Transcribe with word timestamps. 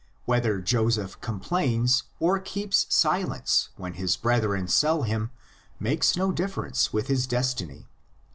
Whether 0.25 0.59
Joseph 0.61 1.21
complains 1.21 2.05
or 2.19 2.39
keeps 2.39 2.87
silence, 2.89 3.69
when 3.77 3.93
his 3.93 4.17
brethren 4.17 4.67
sell 4.67 5.03
him, 5.03 5.29
makes 5.79 6.17
no 6.17 6.31
difference 6.31 6.91
with 6.91 7.05
his 7.05 7.27
destiny. 7.27 7.85